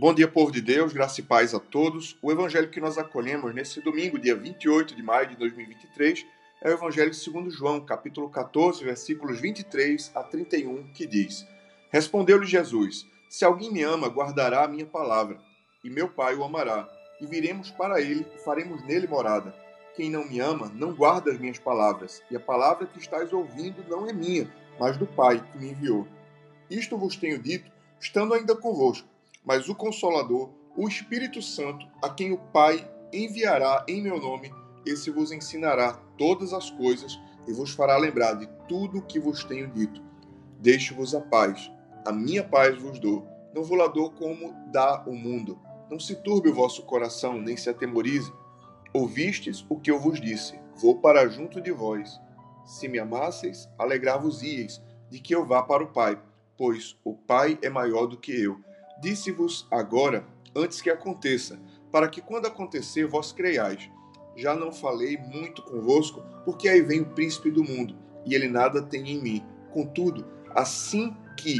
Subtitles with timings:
[0.00, 2.16] Bom dia, povo de Deus, graça e paz a todos.
[2.22, 6.24] O evangelho que nós acolhemos nesse domingo, dia 28 de maio de 2023,
[6.62, 11.46] é o evangelho segundo João, capítulo 14, versículos 23 a 31, que diz:
[11.90, 15.38] Respondeu-lhe Jesus: Se alguém me ama, guardará a minha palavra,
[15.84, 16.88] e meu Pai o amará,
[17.20, 19.54] e viremos para ele e faremos nele morada.
[19.94, 23.84] Quem não me ama, não guarda as minhas palavras, e a palavra que estás ouvindo
[23.86, 26.08] não é minha, mas do Pai que me enviou.
[26.70, 27.70] Isto vos tenho dito,
[28.00, 29.09] estando ainda convosco
[29.44, 34.52] mas o Consolador, o Espírito Santo, a quem o Pai enviará em meu nome,
[34.86, 39.44] esse vos ensinará todas as coisas e vos fará lembrar de tudo o que vos
[39.44, 40.02] tenho dito.
[40.58, 41.70] Deixo-vos a paz,
[42.06, 43.26] a minha paz vos dou.
[43.54, 45.58] Não vou lá dou como dá o mundo.
[45.90, 48.32] Não se turbe o vosso coração, nem se atemorize.
[48.92, 52.20] Ouvistes o que eu vos disse: Vou para junto de vós.
[52.64, 54.80] Se me amasseis, alegrar-vos-íeis
[55.10, 56.20] de que eu vá para o Pai,
[56.56, 58.60] pois o Pai é maior do que eu
[59.00, 61.58] Disse-vos agora, antes que aconteça,
[61.90, 63.90] para que quando acontecer vós creiais.
[64.36, 68.82] Já não falei muito convosco, porque aí vem o príncipe do mundo, e ele nada
[68.82, 69.44] tem em mim.
[69.72, 70.24] Contudo,
[70.54, 71.56] assim que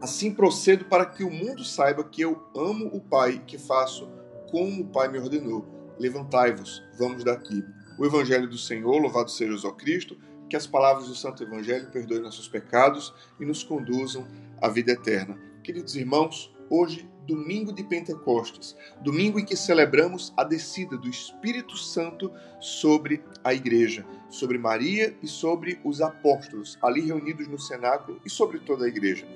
[0.00, 4.08] assim procedo para que o mundo saiba que eu amo o Pai que faço
[4.50, 5.64] como o Pai me ordenou.
[5.98, 7.62] Levantai-vos, vamos daqui.
[7.98, 10.16] O Evangelho do Senhor, louvado seja o Cristo,
[10.48, 14.26] que as palavras do Santo Evangelho perdoem nossos pecados e nos conduzam
[14.60, 15.38] à vida eterna.
[15.62, 22.32] Queridos irmãos, hoje, domingo de Pentecostes, domingo em que celebramos a descida do Espírito Santo
[22.58, 28.58] sobre a igreja, sobre Maria e sobre os apóstolos, ali reunidos no cenáculo e sobre
[28.58, 29.28] toda a igreja.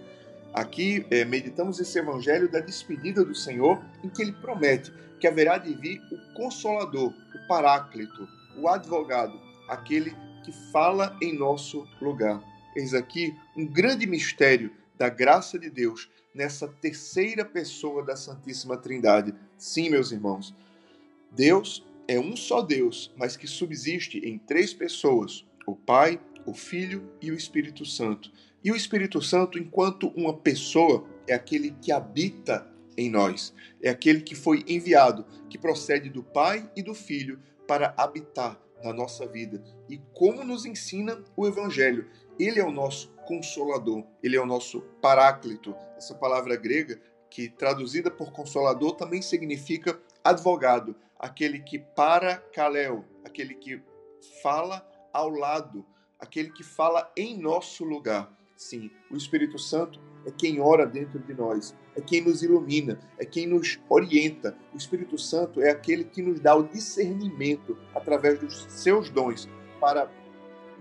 [0.55, 4.91] Aqui é, meditamos esse evangelho da despedida do Senhor, em que ele promete
[5.21, 11.87] que haverá de vir o Consolador, o Paráclito, o Advogado, aquele que fala em nosso
[12.01, 12.43] lugar.
[12.75, 19.35] Eis aqui um grande mistério da graça de Deus nessa terceira pessoa da Santíssima Trindade.
[19.57, 20.55] Sim, meus irmãos,
[21.33, 27.11] Deus é um só Deus, mas que subsiste em três pessoas: o Pai, o Filho
[27.21, 28.31] e o Espírito Santo.
[28.63, 34.23] E o Espírito Santo, enquanto uma pessoa, é aquele que habita em nós, é aquele
[34.23, 39.63] que foi enviado, que procede do Pai e do Filho para habitar na nossa vida.
[39.89, 42.09] E como nos ensina o Evangelho,
[42.39, 45.75] ele é o nosso consolador, ele é o nosso paráclito.
[45.97, 53.55] Essa palavra grega, que traduzida por consolador, também significa advogado, aquele que para kaleo, aquele
[53.55, 53.83] que
[54.43, 55.85] fala ao lado,
[56.19, 58.33] aquele que fala em nosso lugar.
[58.57, 63.25] Sim, o Espírito Santo é quem ora dentro de nós, é quem nos ilumina, é
[63.25, 64.57] quem nos orienta.
[64.73, 69.49] O Espírito Santo é aquele que nos dá o discernimento através dos seus dons
[69.79, 70.11] para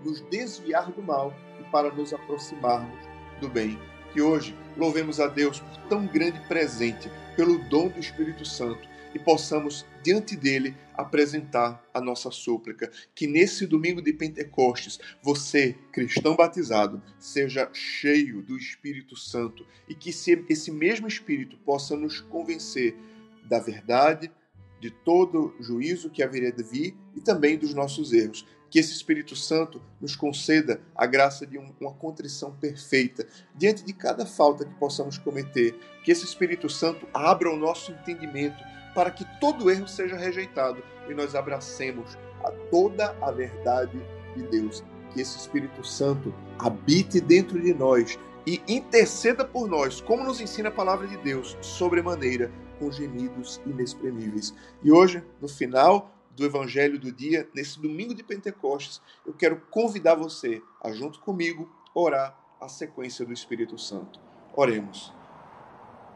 [0.03, 2.99] nos desviar do mal e para nos aproximarmos
[3.39, 3.79] do bem.
[4.13, 9.19] Que hoje louvemos a Deus por tão grande presente, pelo dom do Espírito Santo e
[9.19, 12.91] possamos, diante dele, apresentar a nossa súplica.
[13.15, 20.09] Que nesse domingo de Pentecostes, você, cristão batizado, seja cheio do Espírito Santo e que
[20.09, 22.95] esse mesmo Espírito possa nos convencer
[23.45, 24.29] da verdade,
[24.79, 29.37] de todo juízo que haveria de vir e também dos nossos erros que esse Espírito
[29.37, 33.25] Santo nos conceda a graça de uma contrição perfeita
[33.55, 35.73] diante de cada falta que possamos cometer.
[36.03, 38.61] Que esse Espírito Santo abra o nosso entendimento
[38.93, 43.97] para que todo erro seja rejeitado e nós abracemos a toda a verdade
[44.35, 44.83] de Deus.
[45.13, 50.67] Que esse Espírito Santo habite dentro de nós e interceda por nós, como nos ensina
[50.67, 54.53] a palavra de Deus, sobremaneira, com gemidos inexprimíveis.
[54.83, 60.15] E hoje, no final do Evangelho do dia, nesse domingo de Pentecostes, eu quero convidar
[60.15, 64.19] você a, junto comigo, orar a sequência do Espírito Santo.
[64.53, 65.13] Oremos.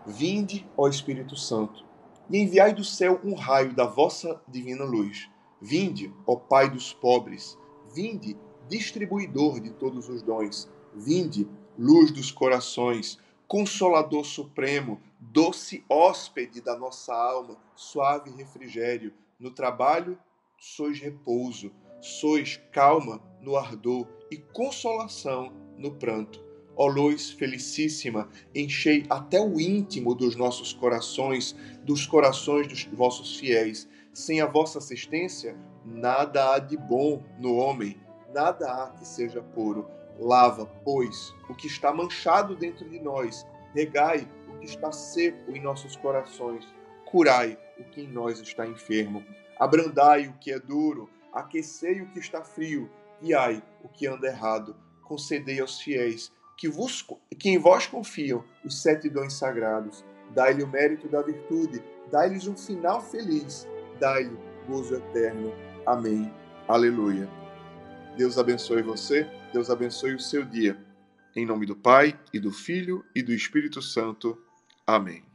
[0.06, 1.86] Vinde, ó Espírito Santo,
[2.30, 5.30] e enviai do céu um raio da vossa divina luz.
[5.62, 7.58] Vinde, ó Pai dos pobres,
[7.94, 8.38] vinde,
[8.68, 10.70] distribuidor de todos os dons.
[10.96, 11.48] Vinde,
[11.78, 20.20] luz dos corações, consolador supremo, doce hóspede da nossa alma, suave refrigério no trabalho
[20.60, 26.46] sois repouso, sois calma no ardor e consolação no pranto.
[26.76, 33.90] Ó luz felicíssima, enchei até o íntimo dos nossos corações, dos corações dos vossos fiéis.
[34.14, 38.00] Sem a vossa assistência, nada há de bom no homem,
[38.32, 39.90] nada há que seja puro.
[40.20, 45.62] Lava, pois, o que está manchado dentro de nós, regai o que está seco em
[45.62, 46.68] nossos corações,
[47.06, 49.24] curai o que em nós está enfermo.
[49.58, 52.90] Abrandai o que é duro, aquecei o que está frio,
[53.22, 54.76] guiai o que anda errado.
[55.04, 57.06] Concedei aos fiéis que, vos,
[57.40, 60.04] que em vós confiam os sete dons sagrados.
[60.32, 61.82] dai-lhe o mérito da virtude,
[62.12, 63.68] dai-lhes um final feliz,
[64.00, 64.38] dai-lhe
[64.68, 65.52] gozo eterno.
[65.86, 66.32] Amém.
[66.68, 67.28] Aleluia.
[68.18, 70.78] Deus abençoe você, Deus abençoe o seu dia.
[71.36, 74.38] Em nome do Pai, e do Filho, e do Espírito Santo.
[74.86, 75.29] Amém.